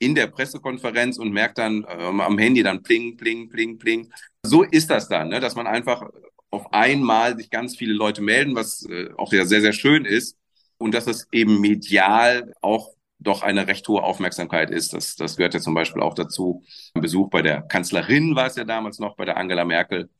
in 0.00 0.16
der 0.16 0.26
Pressekonferenz 0.26 1.16
und 1.16 1.30
merkt 1.30 1.58
dann 1.58 1.84
äh, 1.84 2.02
am 2.02 2.38
Handy 2.38 2.64
dann 2.64 2.82
pling, 2.82 3.16
pling, 3.16 3.50
pling, 3.50 3.78
pling. 3.78 4.12
So 4.42 4.64
ist 4.64 4.90
das 4.90 5.08
dann, 5.08 5.28
ne? 5.28 5.38
dass 5.38 5.54
man 5.54 5.68
einfach 5.68 6.10
auf 6.54 6.72
einmal 6.72 7.36
sich 7.36 7.50
ganz 7.50 7.76
viele 7.76 7.94
Leute 7.94 8.22
melden, 8.22 8.54
was 8.54 8.86
äh, 8.88 9.10
auch 9.16 9.32
ja 9.32 9.44
sehr, 9.44 9.60
sehr 9.60 9.72
schön 9.72 10.04
ist. 10.04 10.38
Und 10.78 10.94
dass 10.94 11.06
es 11.06 11.28
eben 11.32 11.60
medial 11.60 12.52
auch 12.60 12.90
doch 13.18 13.42
eine 13.42 13.66
recht 13.66 13.86
hohe 13.88 14.02
Aufmerksamkeit 14.02 14.70
ist. 14.70 14.92
Das, 14.92 15.16
das 15.16 15.36
gehört 15.36 15.54
ja 15.54 15.60
zum 15.60 15.74
Beispiel 15.74 16.02
auch 16.02 16.14
dazu. 16.14 16.62
Ein 16.94 17.02
Besuch 17.02 17.30
bei 17.30 17.42
der 17.42 17.62
Kanzlerin 17.62 18.36
war 18.36 18.46
es 18.46 18.56
ja 18.56 18.64
damals 18.64 18.98
noch, 18.98 19.16
bei 19.16 19.24
der 19.24 19.36
Angela 19.36 19.64
Merkel. 19.64 20.10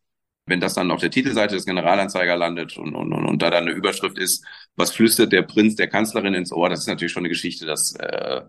Wenn 0.47 0.61
das 0.61 0.75
dann 0.75 0.91
auf 0.91 1.00
der 1.00 1.11
Titelseite 1.11 1.55
des 1.55 1.64
Generalanzeiger 1.64 2.37
landet 2.37 2.76
und, 2.76 2.95
und, 2.95 3.12
und, 3.12 3.26
und 3.26 3.43
da 3.43 3.50
dann 3.50 3.64
eine 3.64 3.73
Überschrift 3.73 4.19
ist, 4.19 4.45
was 4.76 4.91
flüstert 4.91 5.33
der 5.33 5.43
Prinz 5.43 5.76
der 5.76 5.88
Kanzlerin 5.88 6.35
ins 6.35 6.53
Ohr, 6.53 6.69
das 6.69 6.81
ist 6.81 6.87
natürlich 6.87 7.12
schon 7.12 7.23
eine 7.23 7.31
Geschichte, 7.31 7.64
das 7.64 7.95
äh, 7.95 8.43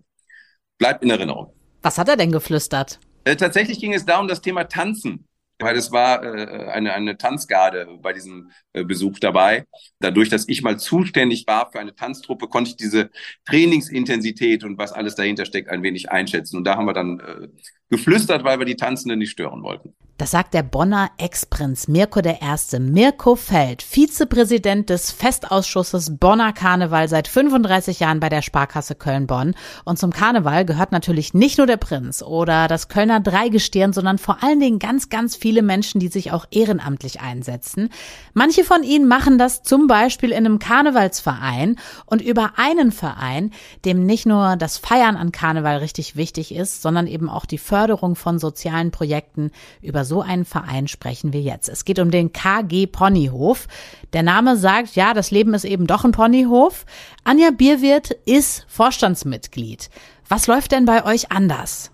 bleibt 0.78 1.04
in 1.04 1.10
Erinnerung. 1.10 1.54
Was 1.82 1.98
hat 1.98 2.10
er 2.10 2.18
denn 2.18 2.32
geflüstert? 2.32 3.00
Äh, 3.24 3.38
tatsächlich 3.38 3.80
ging 3.80 3.94
es 3.94 4.06
da 4.06 4.20
um 4.20 4.28
das 4.28 4.42
Thema 4.42 4.66
Tanzen 4.66 5.26
weil 5.60 5.78
es 5.78 5.92
war 5.92 6.24
äh, 6.24 6.68
eine, 6.70 6.94
eine 6.94 7.18
Tanzgarde 7.18 7.88
bei 8.02 8.14
diesem 8.14 8.52
äh, 8.74 8.84
Besuch 8.84 9.20
dabei. 9.20 9.66
Dadurch, 10.00 10.30
dass 10.30 10.48
ich 10.48 10.62
mal 10.62 10.78
zuständig 10.80 11.46
war 11.48 11.72
für 11.72 11.80
eine 11.80 11.96
Tanztruppe, 11.96 12.48
konnte 12.48 12.72
ich 12.72 12.78
diese 12.78 13.10
Trainingsintensität 13.46 14.64
und 14.64 14.78
was 14.78 14.92
alles 14.92 15.16
dahinter 15.16 15.46
steckt 15.46 15.70
ein 15.70 15.84
wenig 15.84 16.12
einschätzen. 16.12 16.58
Und 16.58 16.66
da 16.66 16.76
haben 16.76 16.86
wir 16.88 16.94
dann 16.94 17.20
äh, 17.20 17.48
geflüstert, 17.90 18.44
weil 18.44 18.60
wir 18.60 18.66
die 18.66 18.76
Tanzenden 18.76 19.20
nicht 19.20 19.32
stören 19.32 19.64
wollten. 19.64 19.94
Das 20.18 20.32
sagt 20.32 20.54
der 20.54 20.64
Bonner 20.64 21.12
Ex-Prinz 21.18 21.90
Mirko 21.90 22.22
I. 22.22 22.80
Mirko 22.80 23.36
Feld, 23.36 23.84
Vizepräsident 23.84 24.90
des 24.90 25.12
Festausschusses 25.12 26.18
Bonner 26.18 26.54
Karneval 26.54 27.10
seit 27.10 27.28
35 27.28 28.00
Jahren 28.00 28.22
bei 28.22 28.30
der 28.30 28.42
Sparkasse 28.42 28.96
Köln-Bonn. 28.96 29.56
Und 29.84 30.00
zum 30.00 30.14
Karneval 30.14 30.64
gehört 30.64 30.94
natürlich 30.94 31.34
nicht 31.34 31.58
nur 31.58 31.68
der 31.68 31.76
Prinz 31.76 32.24
oder 32.24 32.70
das 32.70 32.88
Kölner 32.88 33.20
Dreigestirn, 33.20 33.92
sondern 33.92 34.18
vor 34.18 34.42
allen 34.42 34.62
Dingen 34.62 34.80
ganz, 34.80 35.10
ganz 35.10 35.36
viele 35.36 35.62
Menschen, 35.62 36.00
die 36.00 36.08
sich 36.08 36.32
auch 36.32 36.46
ehrenamtlich 36.50 37.20
einsetzen. 37.20 37.90
Manche 38.34 38.64
von 38.64 38.84
ihnen 38.84 39.10
machen 39.10 39.38
das 39.38 39.64
zum 39.64 39.88
Beispiel 39.88 40.32
in 40.32 40.46
einem 40.46 40.60
Karnevalsverein 40.60 41.76
und 42.06 42.22
über 42.22 42.54
einen 42.56 42.94
Verein, 42.94 43.52
dem 43.84 44.06
nicht 44.06 44.26
nur 44.26 44.56
das 44.56 44.78
Feiern 44.78 45.18
an 45.18 45.34
Karneval 45.34 45.80
richtig 45.80 46.16
wichtig 46.16 46.56
ist, 46.56 46.82
sondern 46.82 47.06
eben 47.06 47.30
auch 47.30 47.46
die 47.46 47.58
Förderung 47.58 47.75
von 48.16 48.40
sozialen 48.40 48.92
Projekten 48.92 49.52
über 49.82 50.06
so 50.06 50.22
einen 50.22 50.46
Verein 50.46 50.88
sprechen 50.88 51.34
wir 51.34 51.42
jetzt. 51.42 51.70
Es 51.70 51.86
geht 51.86 52.00
um 52.00 52.12
den 52.12 52.32
KG 52.32 52.88
Ponyhof. 52.88 53.68
Der 54.14 54.24
Name 54.24 54.58
sagt, 54.58 54.96
ja, 54.96 55.14
das 55.14 55.32
Leben 55.32 55.54
ist 55.54 55.66
eben 55.66 55.88
doch 55.88 56.06
ein 56.06 56.12
Ponyhof. 56.12 56.86
Anja 57.24 57.52
Bierwirt 57.52 58.12
ist 58.26 58.66
Vorstandsmitglied. 58.68 59.90
Was 60.30 60.48
läuft 60.48 60.72
denn 60.72 60.86
bei 60.86 61.06
euch 61.06 61.32
anders? 61.32 61.92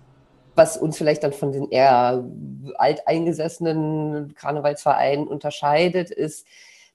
Was 0.54 0.76
uns 0.76 0.98
vielleicht 0.98 1.22
dann 1.22 1.32
von 1.32 1.52
den 1.52 1.70
eher 1.70 2.24
alteingesessenen 2.76 4.34
Karnevalsvereinen 4.34 5.26
unterscheidet, 5.26 6.10
ist, 6.10 6.46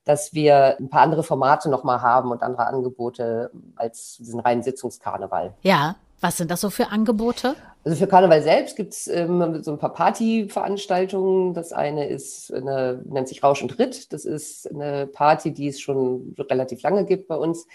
dass 0.06 0.34
wir 0.34 0.78
ein 0.80 0.90
paar 0.90 1.02
andere 1.02 1.24
Formate 1.24 1.70
nochmal 1.70 2.02
haben 2.02 2.32
und 2.32 2.42
andere 2.42 2.68
Angebote 2.68 3.52
als 3.76 4.18
diesen 4.20 4.40
reinen 4.40 4.64
Sitzungskarneval. 4.64 5.54
Ja, 5.62 5.96
was 6.22 6.38
sind 6.38 6.50
das 6.50 6.62
so 6.62 6.70
für 6.70 6.88
Angebote? 6.88 7.56
Also 7.88 8.00
für 8.00 8.08
Karneval 8.08 8.42
selbst 8.42 8.76
gibt 8.76 8.92
es 8.92 9.08
ähm, 9.08 9.64
so 9.64 9.72
ein 9.72 9.78
paar 9.80 9.94
Partyveranstaltungen. 9.94 11.54
Das 11.54 11.72
eine 11.72 12.10
ist 12.10 12.54
eine, 12.54 13.02
nennt 13.06 13.30
sich 13.30 13.42
Rausch 13.42 13.62
und 13.62 13.80
Ritt. 13.80 14.12
Das 14.12 14.26
ist 14.26 14.70
eine 14.70 15.08
Party, 15.08 15.54
die 15.54 15.70
es 15.70 15.80
schon 15.80 16.36
relativ 16.38 16.82
lange 16.82 17.06
gibt 17.06 17.30
bei 17.30 17.38
uns, 17.38 17.66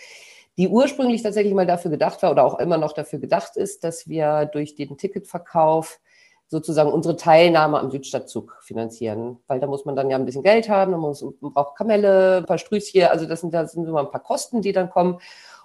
die 0.59 0.69
ursprünglich 0.69 1.23
tatsächlich 1.23 1.55
mal 1.55 1.65
dafür 1.65 1.91
gedacht 1.91 2.23
war 2.23 2.31
oder 2.31 2.45
auch 2.45 2.59
immer 2.59 2.77
noch 2.77 2.93
dafür 2.93 3.21
gedacht 3.21 3.57
ist, 3.57 3.85
dass 3.85 4.07
wir 4.07 4.45
durch 4.45 4.75
den 4.75 4.99
Ticketverkauf 4.99 5.99
sozusagen 6.47 6.93
unsere 6.93 7.17
Teilnahme 7.17 7.81
am 7.81 7.91
Südstadtzug 7.91 8.59
finanzieren. 8.61 9.39
Weil 9.47 9.61
da 9.61 9.67
muss 9.67 9.87
man 9.87 9.97
dann 9.97 10.11
ja 10.11 10.19
ein 10.19 10.27
bisschen 10.27 10.43
Geld 10.43 10.69
haben, 10.69 10.93
man, 10.93 11.01
muss, 11.01 11.25
man 11.41 11.55
braucht 11.55 11.79
Kamelle, 11.79 12.37
ein 12.37 12.45
paar 12.45 12.59
Strüßchen, 12.59 13.05
also 13.05 13.25
das 13.25 13.41
sind, 13.41 13.55
das 13.55 13.73
sind 13.73 13.89
immer 13.89 14.01
ein 14.01 14.11
paar 14.11 14.23
Kosten, 14.23 14.61
die 14.61 14.73
dann 14.73 14.91
kommen. 14.91 15.21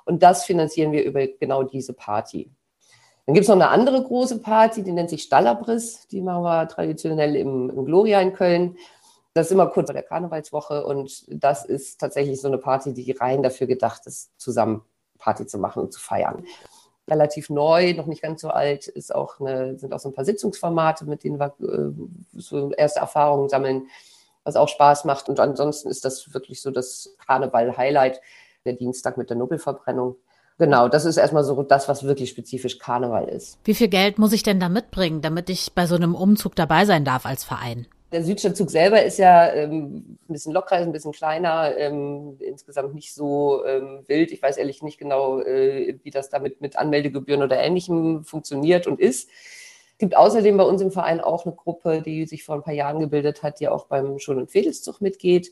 Und 0.05 0.23
das 0.23 0.45
finanzieren 0.45 0.93
wir 0.93 1.03
über 1.03 1.27
genau 1.27 1.63
diese 1.63 1.91
Party. 1.91 2.49
Dann 3.27 3.33
gibt 3.33 3.43
es 3.43 3.49
noch 3.49 3.55
eine 3.55 3.67
andere 3.67 4.01
große 4.01 4.39
Party, 4.39 4.83
die 4.83 4.93
nennt 4.93 5.09
sich 5.09 5.23
Stallabriss. 5.23 6.07
Die 6.07 6.21
machen 6.21 6.43
wir 6.43 6.65
traditionell 6.69 7.35
im, 7.35 7.69
im 7.69 7.85
Gloria 7.85 8.21
in 8.21 8.31
Köln. 8.31 8.77
Das 9.33 9.47
ist 9.47 9.51
immer 9.51 9.67
kurz 9.67 9.87
vor 9.87 9.93
der 9.93 10.03
Karnevalswoche 10.03 10.85
und 10.85 11.25
das 11.27 11.65
ist 11.65 11.99
tatsächlich 11.99 12.39
so 12.39 12.47
eine 12.47 12.57
Party, 12.57 12.93
die 12.93 13.11
rein 13.11 13.43
dafür 13.43 13.67
gedacht 13.67 14.07
ist, 14.07 14.31
zusammen 14.39 14.81
Party 15.19 15.45
zu 15.45 15.57
machen 15.57 15.83
und 15.83 15.93
zu 15.93 15.99
feiern. 15.99 16.45
Relativ 17.09 17.49
neu, 17.49 17.93
noch 17.93 18.05
nicht 18.05 18.21
ganz 18.21 18.41
so 18.41 18.49
alt, 18.49 18.87
ist 18.87 19.13
auch 19.13 19.41
eine, 19.41 19.77
sind 19.77 19.93
auch 19.93 19.99
so 19.99 20.07
ein 20.07 20.15
paar 20.15 20.25
Sitzungsformate, 20.25 21.03
mit 21.03 21.25
denen 21.25 21.37
wir 21.37 21.53
äh, 21.61 22.39
so 22.39 22.71
erste 22.71 23.01
Erfahrungen 23.01 23.49
sammeln, 23.49 23.87
was 24.45 24.55
auch 24.55 24.69
Spaß 24.69 25.03
macht. 25.03 25.27
Und 25.27 25.41
ansonsten 25.41 25.89
ist 25.89 26.05
das 26.05 26.33
wirklich 26.33 26.61
so 26.61 26.71
das 26.71 27.13
Karneval-Highlight, 27.27 28.21
der 28.63 28.73
Dienstag 28.73 29.17
mit 29.17 29.29
der 29.29 29.37
Nobelverbrennung. 29.37 30.15
Genau, 30.59 30.87
das 30.87 31.05
ist 31.05 31.17
erstmal 31.17 31.43
so 31.43 31.61
das, 31.61 31.87
was 31.87 32.03
wirklich 32.03 32.31
spezifisch 32.31 32.79
Karneval 32.79 33.27
ist. 33.29 33.59
Wie 33.63 33.75
viel 33.75 33.89
Geld 33.89 34.17
muss 34.17 34.33
ich 34.33 34.41
denn 34.41 34.59
da 34.59 34.69
mitbringen, 34.69 35.21
damit 35.21 35.49
ich 35.49 35.73
bei 35.73 35.85
so 35.85 35.95
einem 35.95 36.15
Umzug 36.15 36.55
dabei 36.55 36.85
sein 36.85 37.05
darf 37.05 37.25
als 37.25 37.43
Verein? 37.43 37.85
Der 38.11 38.23
Südstadtzug 38.23 38.71
selber 38.71 39.03
ist 39.03 39.19
ja 39.19 39.51
ähm, 39.51 40.17
ein 40.27 40.33
bisschen 40.33 40.53
lockerer, 40.53 40.77
ein 40.77 40.93
bisschen 40.93 41.11
kleiner, 41.11 41.75
ähm, 41.77 42.37
insgesamt 42.39 42.95
nicht 42.95 43.13
so 43.13 43.65
ähm, 43.65 44.03
wild. 44.07 44.31
Ich 44.31 44.41
weiß 44.41 44.57
ehrlich 44.57 44.81
nicht 44.81 44.97
genau, 44.97 45.41
äh, 45.41 45.99
wie 46.03 46.09
das 46.09 46.29
damit 46.29 46.61
mit 46.61 46.77
Anmeldegebühren 46.77 47.43
oder 47.43 47.57
Ähnlichem 47.57 48.23
funktioniert 48.23 48.87
und 48.87 48.99
ist. 48.99 49.29
Es 49.91 49.97
gibt 49.99 50.15
außerdem 50.15 50.55
bei 50.57 50.63
uns 50.63 50.81
im 50.81 50.91
Verein 50.91 51.19
auch 51.19 51.45
eine 51.45 51.53
Gruppe, 51.53 52.01
die 52.01 52.25
sich 52.25 52.45
vor 52.45 52.55
ein 52.55 52.63
paar 52.63 52.73
Jahren 52.73 52.99
gebildet 52.99 53.43
hat, 53.43 53.59
die 53.59 53.67
auch 53.67 53.87
beim 53.87 54.19
Schul- 54.19 54.37
und 54.37 54.49
Fädelszug 54.49 55.01
mitgeht. 55.01 55.51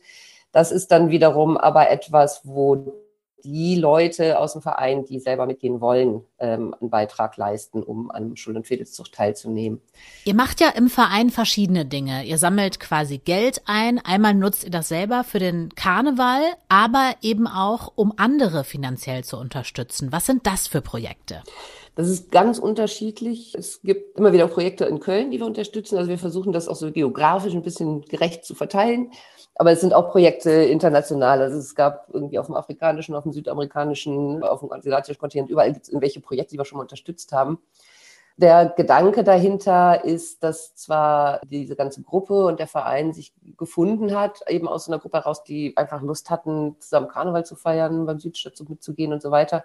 Das 0.53 0.71
ist 0.71 0.91
dann 0.91 1.09
wiederum 1.09 1.57
aber 1.57 1.89
etwas, 1.89 2.41
wo 2.45 2.93
die 3.45 3.75
Leute 3.75 4.39
aus 4.39 4.53
dem 4.53 4.61
Verein, 4.61 5.05
die 5.05 5.19
selber 5.19 5.45
mitgehen 5.45 5.79
wollen, 5.79 6.23
ähm, 6.39 6.75
einen 6.79 6.89
Beitrag 6.89 7.37
leisten, 7.37 7.83
um 7.83 8.09
an 8.09 8.35
Schul- 8.35 8.57
und 8.57 8.67
Fädelszucht 8.67 9.13
teilzunehmen. 9.13 9.81
Ihr 10.25 10.33
macht 10.33 10.59
ja 10.59 10.69
im 10.69 10.89
Verein 10.89 11.29
verschiedene 11.29 11.85
Dinge. 11.85 12.25
Ihr 12.25 12.37
sammelt 12.37 12.79
quasi 12.79 13.19
Geld 13.19 13.61
ein. 13.65 13.99
Einmal 13.99 14.33
nutzt 14.33 14.63
ihr 14.63 14.71
das 14.71 14.87
selber 14.87 15.23
für 15.23 15.39
den 15.39 15.69
Karneval, 15.75 16.41
aber 16.69 17.15
eben 17.21 17.47
auch, 17.47 17.93
um 17.95 18.13
andere 18.17 18.63
finanziell 18.63 19.23
zu 19.23 19.37
unterstützen. 19.37 20.11
Was 20.11 20.25
sind 20.25 20.47
das 20.47 20.67
für 20.67 20.81
Projekte? 20.81 21.43
Das 21.95 22.09
ist 22.09 22.29
ganz 22.29 22.59
unterschiedlich. 22.59 23.55
Es 23.57 23.81
gibt 23.81 24.19
immer 24.19 24.33
wieder 24.33 24.47
Projekte 24.47 24.83
in 24.83 24.99
Köln, 24.99 25.31
die 25.31 25.39
wir 25.39 25.45
unterstützen. 25.45 25.97
Also 25.97 26.09
wir 26.09 26.17
versuchen 26.17 26.51
das 26.51 26.67
auch 26.67 26.75
so 26.75 26.91
geografisch 26.91 27.53
ein 27.53 27.61
bisschen 27.61 28.01
gerecht 28.01 28.43
zu 28.43 28.53
verteilen. 28.53 29.11
Aber 29.55 29.71
es 29.71 29.81
sind 29.81 29.93
auch 29.93 30.11
Projekte 30.11 30.51
international. 30.51 31.41
Also 31.41 31.57
es 31.57 31.75
gab 31.75 32.09
irgendwie 32.11 32.39
auf 32.39 32.47
dem 32.47 32.55
afrikanischen, 32.55 33.15
auf 33.15 33.23
dem 33.23 33.31
südamerikanischen, 33.31 34.43
auf 34.43 34.59
dem 34.59 34.71
asiatischen 34.71 35.19
Kontinent, 35.19 35.49
überall 35.49 35.71
gibt 35.71 35.85
es 35.85 35.89
irgendwelche 35.89 36.19
Projekte, 36.19 36.51
die 36.51 36.57
wir 36.57 36.65
schon 36.65 36.77
mal 36.77 36.83
unterstützt 36.83 37.31
haben. 37.31 37.59
Der 38.37 38.73
Gedanke 38.75 39.23
dahinter 39.23 40.03
ist, 40.03 40.43
dass 40.43 40.75
zwar 40.75 41.39
diese 41.45 41.77
ganze 41.77 42.01
Gruppe 42.01 42.45
und 42.47 42.59
der 42.59 42.67
Verein 42.67 43.13
sich 43.13 43.33
gefunden 43.55 44.13
hat, 44.13 44.41
eben 44.49 44.67
aus 44.67 44.89
einer 44.89 44.99
Gruppe 44.99 45.19
heraus, 45.19 45.45
die 45.45 45.77
einfach 45.77 46.01
Lust 46.01 46.29
hatten, 46.29 46.75
zusammen 46.79 47.07
Karneval 47.07 47.45
zu 47.45 47.55
feiern, 47.55 48.05
beim 48.05 48.19
Südstadtzug 48.19 48.69
mitzugehen 48.69 49.13
und 49.13 49.21
so 49.21 49.31
weiter. 49.31 49.63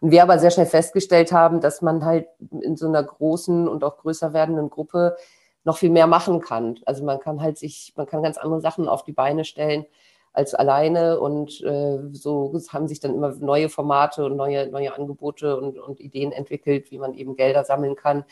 Und 0.00 0.10
wir 0.10 0.24
aber 0.24 0.40
sehr 0.40 0.50
schnell 0.50 0.66
festgestellt 0.66 1.30
haben, 1.30 1.60
dass 1.60 1.82
man 1.82 2.04
halt 2.04 2.26
in 2.62 2.76
so 2.76 2.88
einer 2.88 3.04
großen 3.04 3.68
und 3.68 3.84
auch 3.84 3.98
größer 3.98 4.32
werdenden 4.32 4.70
Gruppe 4.70 5.16
noch 5.64 5.78
viel 5.78 5.90
mehr 5.90 6.06
machen 6.06 6.40
kann. 6.40 6.78
Also 6.86 7.04
man 7.04 7.20
kann 7.20 7.40
halt 7.40 7.58
sich, 7.58 7.92
man 7.96 8.06
kann 8.06 8.22
ganz 8.22 8.38
andere 8.38 8.60
Sachen 8.60 8.88
auf 8.88 9.04
die 9.04 9.12
Beine 9.12 9.44
stellen, 9.44 9.86
als 10.32 10.54
alleine 10.54 11.18
und 11.18 11.60
äh, 11.62 11.98
so 12.12 12.52
haben 12.72 12.86
sich 12.86 13.00
dann 13.00 13.14
immer 13.14 13.34
neue 13.40 13.68
Formate 13.68 14.24
und 14.24 14.36
neue, 14.36 14.68
neue 14.68 14.94
Angebote 14.96 15.56
und, 15.56 15.78
und 15.78 15.98
Ideen 15.98 16.32
entwickelt, 16.32 16.90
wie 16.90 16.98
man 16.98 17.14
eben 17.14 17.34
Gelder 17.34 17.64
sammeln 17.64 17.96
kann. 17.96 18.24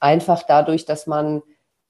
Einfach 0.00 0.42
dadurch, 0.46 0.84
dass 0.84 1.06
man 1.06 1.42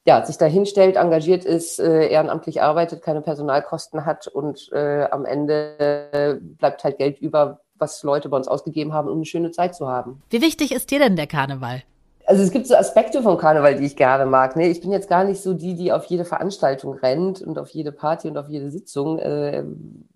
ja, 0.07 0.25
sich 0.25 0.39
da 0.39 0.47
hinstellt, 0.47 0.97
engagiert 0.97 1.45
ist, 1.45 1.79
äh, 1.79 2.09
ehrenamtlich 2.09 2.63
arbeitet, 2.63 3.03
keine 3.03 3.21
Personalkosten 3.21 4.07
hat 4.07 4.29
und 4.29 4.71
äh, 4.73 5.05
am 5.11 5.25
Ende 5.25 5.79
äh, 6.13 6.35
bleibt 6.41 6.85
halt 6.85 6.99
Geld 6.99 7.19
über, 7.19 7.61
was 7.75 8.03
Leute 8.03 8.29
bei 8.29 8.37
uns 8.37 8.49
ausgegeben 8.49 8.93
haben, 8.93 9.09
um 9.09 9.17
eine 9.17 9.27
schöne 9.27 9.51
Zeit 9.51 9.75
zu 9.75 9.89
haben. 9.89 10.23
Wie 10.31 10.41
wichtig 10.41 10.73
ist 10.73 10.91
dir 10.91 11.01
denn 11.01 11.17
der 11.17 11.27
Karneval? 11.27 11.83
Also 12.31 12.45
es 12.45 12.53
gibt 12.53 12.69
so 12.69 12.77
Aspekte 12.77 13.25
vom 13.25 13.39
Karneval, 13.39 13.75
die 13.75 13.87
ich 13.87 13.97
gerne 13.97 14.25
mag. 14.25 14.55
Ne? 14.55 14.69
Ich 14.69 14.81
bin 14.81 14.93
jetzt 14.93 15.09
gar 15.09 15.25
nicht 15.25 15.43
so 15.43 15.53
die, 15.53 15.75
die 15.75 15.91
auf 15.91 16.05
jede 16.05 16.25
Veranstaltung 16.25 16.95
rennt 16.95 17.43
und 17.43 17.59
auf 17.59 17.71
jede 17.71 17.91
Party 17.91 18.29
und 18.29 18.39
auf 18.39 18.49
jede 18.49 18.71
Sitzung. 18.71 19.19
Äh, 19.19 19.65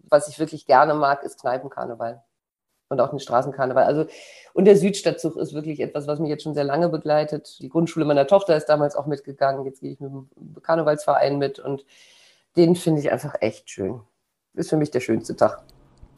was 0.09 0.29
ich 0.29 0.39
wirklich 0.39 0.65
gerne 0.65 0.95
mag, 0.95 1.25
ist 1.25 1.41
Kneipenkarneval 1.41 2.23
und 2.89 3.01
auch 3.01 3.11
den 3.11 3.19
Straßenkarneval. 3.19 3.83
Also 3.83 4.07
und 4.53 4.67
der 4.67 4.77
Südstadtzug 4.77 5.35
ist 5.35 5.55
wirklich 5.55 5.81
etwas, 5.81 6.07
was 6.07 6.21
mich 6.21 6.31
jetzt 6.31 6.45
schon 6.45 6.55
sehr 6.55 6.63
lange 6.63 6.89
begleitet. 6.89 7.59
Die 7.59 7.69
Grundschule 7.69 8.05
meiner 8.05 8.29
Tochter 8.29 8.57
ist 8.57 8.67
damals 8.67 8.95
auch 8.95 9.07
mitgegangen. 9.07 9.65
Jetzt 9.65 9.81
gehe 9.81 9.91
ich 9.91 9.99
mit 9.99 10.13
dem 10.13 10.29
Karnevalsverein 10.63 11.37
mit 11.39 11.59
und 11.59 11.85
den 12.57 12.77
finde 12.77 13.01
ich 13.01 13.11
einfach 13.11 13.35
echt 13.41 13.71
schön. 13.71 14.03
Ist 14.53 14.71
für 14.71 14.77
mich 14.77 14.93
der 14.93 15.01
schönste 15.01 15.35
Tag. 15.35 15.65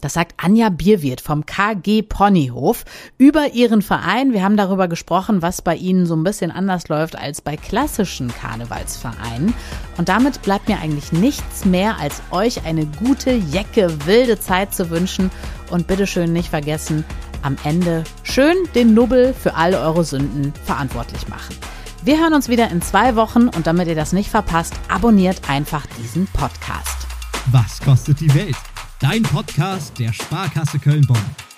Das 0.01 0.15
sagt 0.15 0.35
Anja 0.37 0.69
Bierwirt 0.69 1.21
vom 1.21 1.47
KG 1.47 2.03
Ponyhof 2.03 2.85
über 3.19 3.53
ihren 3.53 3.83
Verein. 3.83 4.33
Wir 4.33 4.43
haben 4.43 4.57
darüber 4.57 4.89
gesprochen, 4.89 5.43
was 5.43 5.63
bei 5.63 5.75
ihnen 5.75 6.07
so 6.07 6.15
ein 6.15 6.25
bisschen 6.25 6.51
anders 6.51 6.89
läuft 6.89 7.17
als 7.17 7.41
bei 7.41 7.57
klassischen 7.57 8.29
Karnevalsvereinen. 8.29 9.55
Und 9.97 10.09
damit 10.09 10.43
bleibt 10.43 10.69
mir 10.69 10.79
eigentlich 10.79 11.13
nichts 11.13 11.65
mehr, 11.65 11.99
als 11.99 12.23
euch 12.31 12.65
eine 12.67 12.87
gute, 12.87 13.33
jecke, 13.33 14.07
wilde 14.07 14.39
Zeit 14.39 14.75
zu 14.75 14.91
wünschen. 14.91 15.31
Und 15.71 15.87
bitteschön 15.87 16.33
nicht 16.33 16.51
vergessen, 16.51 17.05
am 17.43 17.57
Ende 17.65 18.05
schön 18.23 18.57
den 18.75 18.95
Nubbel 18.95 19.35
für 19.35 19.55
alle 19.55 19.81
eure 19.81 20.05
Sünden 20.05 20.53
verantwortlich 20.65 21.29
machen. 21.29 21.57
Wir 22.03 22.21
hören 22.21 22.35
uns 22.35 22.49
wieder 22.49 22.71
in 22.71 22.83
zwei 22.83 23.17
Wochen 23.17 23.49
und 23.49 23.67
damit 23.67 23.89
ihr 23.89 23.97
das 23.97 24.13
nicht 24.13 24.31
verpasst, 24.31 24.75
abonniert 24.89 25.49
einfach 25.49 25.87
diesen 25.99 26.27
Podcast. 26.29 27.07
Was 27.51 27.81
kostet 27.81 28.21
die 28.21 28.33
Welt? 28.33 28.57
Dein 28.99 29.23
Podcast 29.25 29.99
der 29.99 30.11
Sparkasse 30.11 30.79
Köln-Bonn. 30.79 31.56